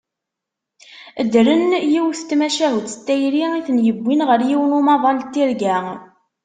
Ddren 1.25 1.69
yiwet 1.91 2.21
n 2.23 2.27
tmacahut 2.29 2.91
n 2.95 3.01
tayri 3.05 3.43
i 3.59 3.61
ten-yewwin 3.67 4.25
ɣer 4.27 4.39
yiwen 4.49 4.77
umaḍal 4.79 5.17
n 5.21 5.27
tirga. 5.33 5.77